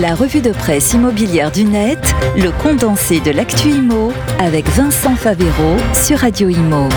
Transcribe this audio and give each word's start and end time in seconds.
La 0.00 0.14
revue 0.14 0.42
de 0.42 0.52
presse 0.52 0.92
immobilière 0.92 1.50
du 1.50 1.64
net, 1.64 1.98
le 2.36 2.52
condensé 2.62 3.18
de 3.18 3.32
l'actu 3.32 3.70
IMO 3.70 4.12
avec 4.38 4.68
Vincent 4.68 5.16
Favero 5.16 5.76
sur 5.92 6.18
Radio 6.18 6.48
Imo. 6.48 6.88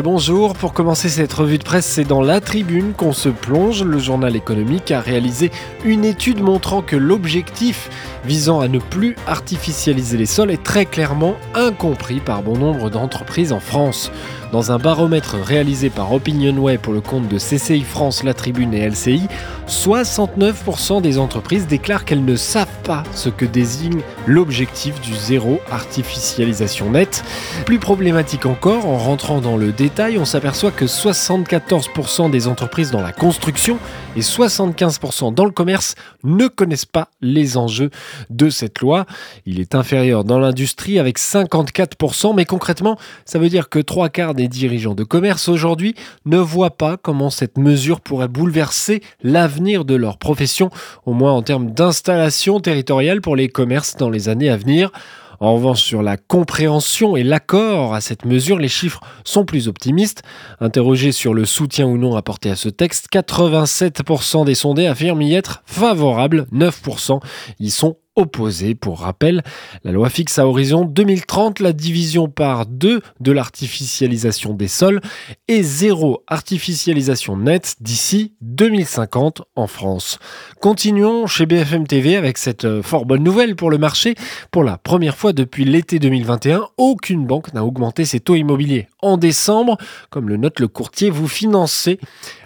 Bonjour, 0.00 0.54
pour 0.54 0.72
commencer 0.72 1.10
cette 1.10 1.32
revue 1.34 1.58
de 1.58 1.64
presse, 1.64 1.84
c'est 1.84 2.04
dans 2.04 2.22
la 2.22 2.40
tribune 2.40 2.94
qu'on 2.94 3.12
se 3.12 3.28
plonge. 3.28 3.84
Le 3.84 3.98
journal 3.98 4.34
économique 4.36 4.90
a 4.90 5.00
réalisé 5.00 5.50
une 5.84 6.06
étude 6.06 6.40
montrant 6.40 6.80
que 6.80 6.96
l'objectif 6.96 7.90
visant 8.24 8.60
à 8.60 8.68
ne 8.68 8.78
plus 8.78 9.16
artificialiser 9.26 10.16
les 10.16 10.26
sols 10.26 10.50
est 10.50 10.62
très 10.62 10.86
clairement 10.86 11.34
incompris 11.54 12.20
par 12.20 12.42
bon 12.42 12.56
nombre 12.56 12.88
d'entreprises 12.88 13.52
en 13.52 13.60
France. 13.60 14.10
Dans 14.52 14.70
un 14.70 14.78
baromètre 14.78 15.36
réalisé 15.42 15.88
par 15.88 16.12
Opinionway 16.12 16.76
pour 16.76 16.92
le 16.92 17.00
compte 17.00 17.26
de 17.26 17.38
CCI 17.38 17.80
France, 17.80 18.22
La 18.22 18.34
Tribune 18.34 18.74
et 18.74 18.86
LCI, 18.86 19.26
69% 19.66 21.00
des 21.00 21.18
entreprises 21.18 21.66
déclarent 21.66 22.04
qu'elles 22.04 22.24
ne 22.24 22.36
savent 22.36 22.66
pas 22.84 23.02
ce 23.14 23.30
que 23.30 23.46
désigne 23.46 24.02
l'objectif 24.26 25.00
du 25.00 25.14
zéro 25.14 25.58
artificialisation 25.70 26.90
nette. 26.90 27.24
Plus 27.64 27.78
problématique 27.78 28.44
encore, 28.44 28.86
en 28.86 28.98
rentrant 28.98 29.40
dans 29.40 29.56
le 29.56 29.72
détail, 29.82 30.16
on 30.16 30.24
s'aperçoit 30.24 30.70
que 30.70 30.84
74% 30.84 32.30
des 32.30 32.46
entreprises 32.46 32.92
dans 32.92 33.00
la 33.00 33.10
construction 33.10 33.80
et 34.14 34.20
75% 34.20 35.34
dans 35.34 35.44
le 35.44 35.50
commerce 35.50 35.96
ne 36.22 36.46
connaissent 36.46 36.86
pas 36.86 37.08
les 37.20 37.56
enjeux 37.56 37.90
de 38.30 38.48
cette 38.48 38.78
loi. 38.78 39.06
Il 39.44 39.58
est 39.58 39.74
inférieur 39.74 40.22
dans 40.22 40.38
l'industrie 40.38 41.00
avec 41.00 41.18
54%, 41.18 42.32
mais 42.32 42.44
concrètement, 42.44 42.96
ça 43.24 43.40
veut 43.40 43.48
dire 43.48 43.68
que 43.68 43.80
trois 43.80 44.08
quarts 44.08 44.34
des 44.34 44.46
dirigeants 44.46 44.94
de 44.94 45.02
commerce 45.02 45.48
aujourd'hui 45.48 45.96
ne 46.26 46.38
voient 46.38 46.76
pas 46.76 46.96
comment 46.96 47.30
cette 47.30 47.58
mesure 47.58 48.00
pourrait 48.00 48.28
bouleverser 48.28 49.02
l'avenir 49.24 49.84
de 49.84 49.96
leur 49.96 50.16
profession, 50.16 50.70
au 51.06 51.12
moins 51.12 51.32
en 51.32 51.42
termes 51.42 51.72
d'installation 51.72 52.60
territoriale 52.60 53.20
pour 53.20 53.34
les 53.34 53.48
commerces 53.48 53.96
dans 53.96 54.10
les 54.10 54.28
années 54.28 54.48
à 54.48 54.56
venir. 54.56 54.92
En 55.42 55.56
revanche, 55.56 55.82
sur 55.82 56.02
la 56.02 56.16
compréhension 56.16 57.16
et 57.16 57.24
l'accord 57.24 57.94
à 57.94 58.00
cette 58.00 58.24
mesure, 58.24 58.58
les 58.58 58.68
chiffres 58.68 59.00
sont 59.24 59.44
plus 59.44 59.66
optimistes. 59.66 60.22
Interrogés 60.60 61.10
sur 61.10 61.34
le 61.34 61.46
soutien 61.46 61.84
ou 61.84 61.98
non 61.98 62.14
apporté 62.14 62.48
à 62.48 62.54
ce 62.54 62.68
texte, 62.68 63.08
87% 63.12 64.44
des 64.44 64.54
sondés 64.54 64.86
affirment 64.86 65.22
y 65.22 65.34
être 65.34 65.64
favorables, 65.66 66.46
9% 66.52 67.20
y 67.58 67.72
sont 67.72 67.96
opposé. 68.16 68.74
Pour 68.74 69.00
rappel, 69.00 69.42
la 69.84 69.92
loi 69.92 70.08
fixe 70.10 70.38
à 70.38 70.46
horizon 70.46 70.84
2030 70.84 71.60
la 71.60 71.72
division 71.72 72.28
par 72.28 72.66
deux 72.66 73.00
de 73.20 73.32
l'artificialisation 73.32 74.54
des 74.54 74.68
sols 74.68 75.00
et 75.48 75.62
zéro 75.62 76.22
artificialisation 76.26 77.36
nette 77.36 77.76
d'ici 77.80 78.34
2050 78.40 79.42
en 79.56 79.66
France. 79.66 80.18
Continuons 80.60 81.26
chez 81.26 81.46
BFM 81.46 81.86
TV 81.86 82.16
avec 82.16 82.38
cette 82.38 82.64
euh, 82.64 82.82
fort 82.82 83.06
bonne 83.06 83.22
nouvelle 83.22 83.56
pour 83.56 83.70
le 83.70 83.78
marché. 83.78 84.14
Pour 84.50 84.64
la 84.64 84.78
première 84.78 85.16
fois 85.16 85.32
depuis 85.32 85.64
l'été 85.64 85.98
2021, 85.98 86.68
aucune 86.76 87.26
banque 87.26 87.54
n'a 87.54 87.64
augmenté 87.64 88.04
ses 88.04 88.20
taux 88.20 88.34
immobiliers. 88.34 88.88
En 89.00 89.16
décembre, 89.16 89.78
comme 90.10 90.28
le 90.28 90.36
note 90.36 90.60
le 90.60 90.68
courtier, 90.68 91.10
vous 91.10 91.28
financez 91.28 91.98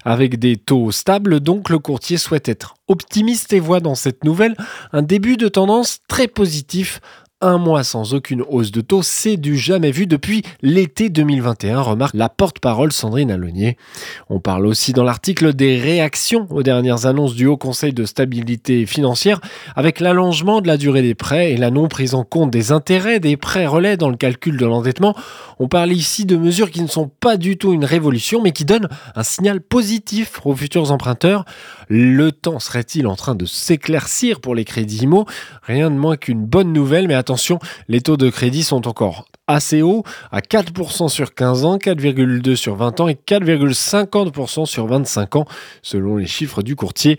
avec 0.04 0.38
des 0.38 0.56
taux 0.56 0.92
stables, 0.92 1.40
donc 1.40 1.68
le 1.68 1.78
courtier 1.78 2.16
souhaite 2.16 2.48
être 2.48 2.74
optimiste 2.88 3.52
et 3.52 3.60
voit 3.60 3.80
dans 3.80 3.94
cette 3.94 4.24
nouvelle 4.24 4.56
un 4.92 5.02
début 5.02 5.36
de 5.36 5.48
tendance 5.48 5.98
très 6.08 6.28
positif 6.28 7.00
un 7.42 7.58
mois 7.58 7.84
sans 7.84 8.14
aucune 8.14 8.42
hausse 8.48 8.70
de 8.70 8.80
taux, 8.80 9.02
c'est 9.02 9.36
du 9.36 9.58
jamais 9.58 9.90
vu 9.90 10.06
depuis 10.06 10.42
l'été 10.62 11.10
2021, 11.10 11.82
remarque 11.82 12.14
la 12.14 12.30
porte-parole 12.30 12.92
Sandrine 12.92 13.30
Alonier. 13.30 13.76
On 14.30 14.40
parle 14.40 14.64
aussi 14.64 14.94
dans 14.94 15.04
l'article 15.04 15.52
des 15.52 15.78
réactions 15.78 16.46
aux 16.48 16.62
dernières 16.62 17.04
annonces 17.04 17.34
du 17.34 17.46
Haut 17.46 17.58
Conseil 17.58 17.92
de 17.92 18.06
stabilité 18.06 18.86
financière, 18.86 19.42
avec 19.74 20.00
l'allongement 20.00 20.62
de 20.62 20.66
la 20.66 20.78
durée 20.78 21.02
des 21.02 21.14
prêts 21.14 21.52
et 21.52 21.58
la 21.58 21.70
non 21.70 21.88
prise 21.88 22.14
en 22.14 22.24
compte 22.24 22.50
des 22.50 22.72
intérêts 22.72 23.20
des 23.20 23.36
prêts 23.36 23.66
relais 23.66 23.98
dans 23.98 24.08
le 24.08 24.16
calcul 24.16 24.56
de 24.56 24.64
l'endettement. 24.64 25.14
On 25.58 25.68
parle 25.68 25.92
ici 25.92 26.24
de 26.24 26.36
mesures 26.36 26.70
qui 26.70 26.80
ne 26.80 26.88
sont 26.88 27.10
pas 27.20 27.36
du 27.36 27.58
tout 27.58 27.74
une 27.74 27.84
révolution, 27.84 28.40
mais 28.42 28.52
qui 28.52 28.64
donnent 28.64 28.88
un 29.14 29.22
signal 29.22 29.60
positif 29.60 30.40
aux 30.46 30.56
futurs 30.56 30.90
emprunteurs. 30.90 31.44
Le 31.88 32.32
temps 32.32 32.60
serait-il 32.60 33.06
en 33.06 33.14
train 33.14 33.34
de 33.34 33.44
s'éclaircir 33.44 34.40
pour 34.40 34.54
les 34.54 34.64
crédits 34.64 35.02
IMO 35.02 35.26
Rien 35.62 35.90
de 35.90 35.96
moins 35.96 36.16
qu'une 36.16 36.44
bonne 36.44 36.72
nouvelle, 36.72 37.08
mais 37.08 37.14
attention, 37.26 37.58
les 37.88 38.00
taux 38.00 38.16
de 38.16 38.30
crédit 38.30 38.62
sont 38.62 38.86
encore 38.86 39.26
assez 39.48 39.82
hauts, 39.82 40.04
à 40.30 40.40
4% 40.40 41.08
sur 41.08 41.34
15 41.34 41.64
ans, 41.64 41.76
4,2% 41.76 42.54
sur 42.54 42.76
20 42.76 43.00
ans 43.00 43.08
et 43.08 43.14
4,50% 43.14 44.64
sur 44.64 44.86
25 44.86 45.36
ans, 45.36 45.44
selon 45.82 46.16
les 46.16 46.26
chiffres 46.26 46.62
du 46.62 46.76
courtier. 46.76 47.18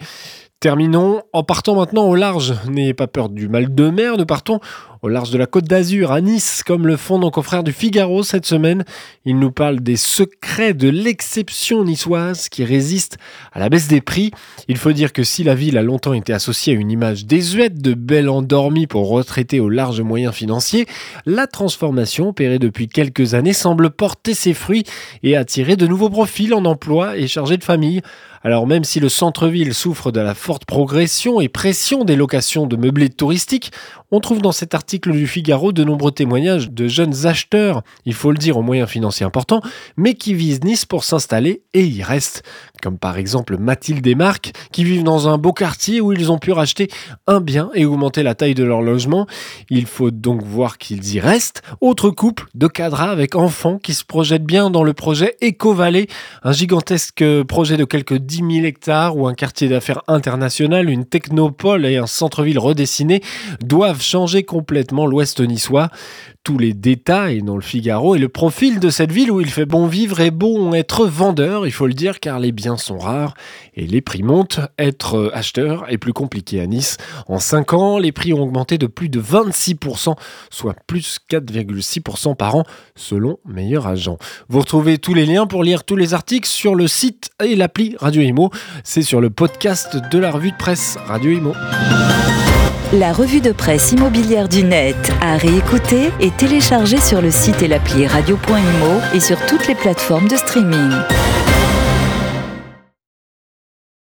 Terminons 0.62 1.22
en 1.34 1.44
partant 1.44 1.76
maintenant 1.76 2.08
au 2.08 2.16
large. 2.16 2.56
N'ayez 2.70 2.94
pas 2.94 3.08
peur 3.08 3.30
du 3.30 3.50
mal 3.50 3.76
de 3.76 3.90
mer, 3.90 4.18
nous 4.18 4.26
partons 4.26 4.60
au 5.02 5.10
large 5.10 5.32
de 5.32 5.38
la 5.38 5.46
côte 5.46 5.66
d'Azur, 5.66 6.12
à 6.12 6.22
Nice, 6.22 6.64
comme 6.66 6.88
le 6.88 6.98
font 6.98 7.20
nos 7.20 7.32
confrères 7.32 7.64
du 7.64 7.72
Figaro 7.72 8.24
cette 8.24 8.46
semaine. 8.46 8.84
Ils 9.26 9.38
nous 9.38 9.52
parlent 9.52 9.80
des 9.80 9.98
secrets 9.98 10.74
de 10.74 10.90
l'exception 10.90 11.84
niçoise 11.84 12.50
qui 12.50 12.64
résiste 12.64 13.18
à 13.54 13.60
la 13.60 13.70
baisse 13.70 13.88
des 13.88 14.02
prix. 14.02 14.32
Il 14.68 14.78
faut 14.78 14.92
dire 14.92 15.14
que 15.14 15.24
si 15.24 15.44
la 15.44 15.56
ville 15.56 15.78
a 15.78 15.84
longtemps 15.84 16.14
été 16.14 16.34
associée 16.34 16.74
à 16.74 16.80
une 16.80 16.92
image 16.92 17.26
désuète 17.26 17.82
de 17.82 17.94
belle 17.94 18.30
endormie 18.30 18.88
pour 18.88 19.10
retraiter 19.10 19.60
aux 19.60 19.70
larges 19.70 20.02
moyens 20.02 20.34
financiers, 20.34 20.88
la 21.26 21.48
transformation 21.48 22.30
opérée 22.30 22.60
depuis 22.60 22.88
quelques 22.88 23.34
années 23.34 23.54
semble 23.54 23.90
porter 23.90 24.34
ses 24.34 24.54
fruits 24.54 24.84
et 25.24 25.36
attirer 25.38 25.76
de 25.76 25.88
nouveaux 25.88 26.10
profils 26.10 26.54
en 26.54 26.66
emploi 26.66 27.18
et 27.18 27.28
chargés 27.28 27.58
de 27.58 27.64
famille. 27.64 28.02
Alors 28.44 28.68
même 28.68 28.84
si 28.84 29.00
le 29.00 29.10
centre-ville 29.10 29.74
souffre 29.74 30.12
de 30.12 30.22
la 30.22 30.34
forte 30.34 30.66
progression 30.66 31.42
et 31.42 31.50
pression 31.50 32.06
des 32.06 32.16
locations 32.16 32.66
de 32.66 32.78
meublés 32.78 33.10
touristiques, 33.10 33.72
on 34.12 34.20
trouve 34.22 34.42
dans 34.42 34.52
cet 34.54 34.74
article 34.74 34.87
du 34.88 35.28
Figaro 35.28 35.74
de 35.74 35.84
nombreux 35.84 36.12
témoignages 36.12 36.72
de 36.72 36.88
jeunes 36.88 37.26
acheteurs, 37.26 37.84
il 38.06 38.14
faut 38.14 38.32
le 38.32 38.38
dire 38.38 38.58
aux 38.58 38.62
moyens 38.62 38.90
financiers 38.90 39.26
importants, 39.26 39.62
mais 39.98 40.14
qui 40.14 40.34
visent 40.34 40.64
Nice 40.64 40.86
pour 40.86 41.04
s'installer 41.04 41.64
et 41.74 41.86
y 41.86 42.04
restent. 42.04 42.44
Comme 42.82 42.98
par 42.98 43.18
exemple 43.18 43.58
Mathilde 43.58 44.06
et 44.08 44.16
Marc, 44.16 44.54
qui 44.72 44.86
vivent 44.86 45.04
dans 45.04 45.28
un 45.28 45.38
beau 45.38 45.52
quartier 45.52 46.00
où 46.00 46.14
ils 46.14 46.32
ont 46.32 46.38
pu 46.38 46.54
racheter 46.54 46.90
un 47.26 47.42
bien 47.42 47.70
et 47.74 47.86
augmenter 47.86 48.24
la 48.24 48.34
taille 48.34 48.54
de 48.56 48.64
leur 48.64 48.82
logement. 48.82 49.28
Il 49.70 49.88
faut 49.88 50.10
donc 50.10 50.42
voir 50.44 50.78
qu'ils 50.78 51.16
y 51.16 51.20
restent. 51.20 51.64
Autre 51.82 52.10
couple 52.10 52.46
de 52.56 52.68
cadras 52.68 53.12
avec 53.12 53.36
enfants 53.36 53.80
qui 53.80 53.94
se 53.94 54.06
projettent 54.06 54.46
bien 54.46 54.70
dans 54.70 54.84
le 54.84 54.94
projet 54.94 55.36
Eco 55.44 55.74
Valley, 55.74 56.08
un 56.44 56.54
gigantesque 56.54 57.26
projet 57.44 57.76
de 57.76 57.84
quelques 57.84 58.18
10 58.18 58.38
000 58.38 58.66
hectares 58.66 59.18
où 59.18 59.28
un 59.28 59.34
quartier 59.34 59.68
d'affaires 59.68 60.04
international, 60.08 60.90
une 60.90 61.06
technopole 61.06 61.86
et 61.86 61.98
un 61.98 62.08
centre-ville 62.08 62.60
redessiné 62.60 63.22
doivent 63.60 64.02
changer 64.02 64.44
l'Ouest 65.08 65.40
niçois. 65.40 65.90
Tous 66.44 66.58
les 66.58 66.74
détails 66.74 67.42
dans 67.42 67.56
le 67.56 67.62
Figaro 67.62 68.16
et 68.16 68.20
le 68.20 68.30
profil 68.30 68.80
de 68.80 68.90
cette 68.90 69.12
ville 69.12 69.32
où 69.32 69.42
il 69.42 69.50
fait 69.50 69.66
bon 69.66 69.86
vivre 69.86 70.22
et 70.22 70.32
bon 70.32 70.74
être 70.74 71.06
vendeur, 71.06 71.68
il 71.68 71.74
faut 71.74 71.88
le 71.88 71.94
dire, 71.94 72.22
car 72.22 72.40
les 72.40 72.54
biens 72.54 72.78
sont 72.78 72.98
rares 72.98 73.34
et 73.76 73.86
les 73.86 74.00
prix 74.00 74.24
montent. 74.24 74.62
Être 74.80 75.30
acheteur 75.34 75.86
est 75.90 75.98
plus 75.98 76.14
compliqué 76.14 76.62
à 76.62 76.68
Nice. 76.68 76.98
En 77.28 77.40
5 77.40 77.74
ans, 77.74 77.98
les 77.98 78.14
prix 78.14 78.34
ont 78.34 78.42
augmenté 78.42 78.78
de 78.78 78.88
plus 78.88 79.10
de 79.10 79.22
26%, 79.22 80.16
soit 80.50 80.76
plus 80.88 81.20
4,6% 81.30 82.36
par 82.36 82.56
an, 82.56 82.64
selon 82.96 83.40
Meilleur 83.46 83.86
Agent. 83.86 84.18
Vous 84.48 84.60
retrouvez 84.60 85.00
tous 85.00 85.14
les 85.14 85.26
liens 85.26 85.48
pour 85.48 85.64
lire 85.64 85.84
tous 85.84 85.98
les 85.98 86.14
articles 86.14 86.48
sur 86.48 86.76
le 86.76 86.88
site 86.88 87.30
et 87.44 87.56
l'appli 87.56 87.96
Radio 88.00 88.22
Imo. 88.22 88.52
C'est 88.86 89.02
sur 89.02 89.20
le 89.20 89.30
podcast 89.30 89.98
de 90.12 90.18
la 90.18 90.32
revue 90.32 90.52
de 90.52 90.58
presse 90.58 90.98
Radio 91.08 91.32
Imo. 91.32 91.54
La 92.94 93.12
revue 93.12 93.42
de 93.42 93.52
presse 93.52 93.92
immobilière 93.92 94.48
du 94.48 94.64
net 94.64 94.96
à 95.20 95.36
réécouter 95.36 96.10
et 96.22 96.32
télécharger 96.32 97.02
sur 97.02 97.22
le 97.22 97.32
site 97.32 97.62
et 97.62 97.68
l'appli 97.68 98.08
radio.imo 98.08 99.02
et 99.14 99.20
sur 99.20 99.38
toutes 99.46 99.68
les 99.68 99.76
plateformes 99.76 100.30
de 100.30 100.38
streaming. 100.38 100.92